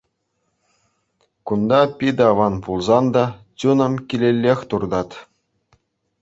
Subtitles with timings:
[1.47, 3.23] Кунта питӗ аван пулсан та,
[3.59, 5.15] чунӑм килеллех туртать.